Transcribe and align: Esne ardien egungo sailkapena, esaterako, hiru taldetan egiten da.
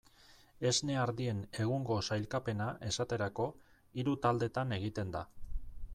Esne 0.69 0.95
ardien 1.01 1.43
egungo 1.65 1.97
sailkapena, 2.07 2.69
esaterako, 2.93 3.49
hiru 4.01 4.19
taldetan 4.25 4.77
egiten 4.79 5.17
da. 5.19 5.23